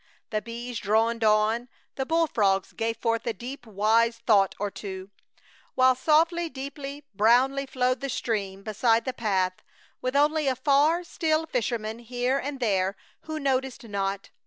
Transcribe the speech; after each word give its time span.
The 0.31 0.41
bees 0.41 0.79
droned 0.79 1.23
on; 1.23 1.69
the 1.93 2.07
bullfrogs 2.07 2.73
gave 2.73 2.97
forth 2.97 3.27
a 3.27 3.33
deep 3.33 3.67
wise 3.67 4.17
thought 4.17 4.55
or 4.57 4.71
two; 4.71 5.11
while 5.75 5.93
softly, 5.93 6.49
deeply, 6.49 7.05
brownly, 7.13 7.67
flowed 7.67 7.99
the 8.01 8.09
stream 8.09 8.63
beside 8.63 9.05
the 9.05 9.13
path, 9.13 9.57
with 10.01 10.15
only 10.15 10.47
a 10.47 10.55
far, 10.55 11.03
still 11.03 11.45
fisherman 11.45 11.99
here 11.99 12.39
and 12.39 12.59
there 12.59 12.95
who 13.25 13.39
noticed 13.39 13.83
not. 13.83 14.31